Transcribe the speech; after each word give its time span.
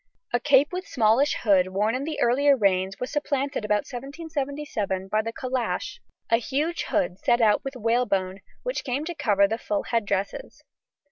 A 0.33 0.39
cape 0.39 0.69
with 0.73 0.87
smallish 0.87 1.35
hood 1.43 1.67
worn 1.67 1.93
in 1.93 2.05
the 2.05 2.19
earlier 2.21 2.57
reigns 2.57 2.99
was 2.99 3.11
supplanted 3.11 3.63
about 3.63 3.85
1777 3.85 5.07
by 5.09 5.21
the 5.21 5.31
calash, 5.31 5.99
a 6.31 6.37
huge 6.37 6.85
hood 6.85 7.19
set 7.19 7.39
out 7.39 7.63
with 7.63 7.75
whalebone 7.75 8.39
which 8.63 8.83
came 8.83 9.05
to 9.05 9.13
cover 9.13 9.47
the 9.47 9.59
full 9.59 9.83
head 9.83 10.05
dresses. 10.07 10.63